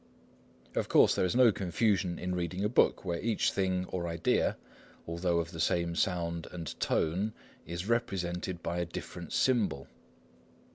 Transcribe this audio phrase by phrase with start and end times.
[0.73, 4.57] Of course there is no confusion in reading a book, where each thing or idea,
[5.05, 7.33] although of the same sound and tone,
[7.67, 9.85] is represented by a different symbol.